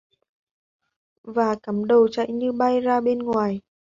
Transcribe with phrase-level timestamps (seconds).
[1.23, 3.61] Và cắm đầu chạy như bay ra bên ngoài